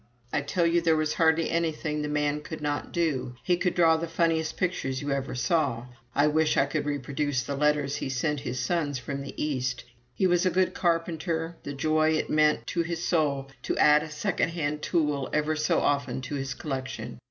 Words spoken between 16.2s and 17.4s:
to his collection!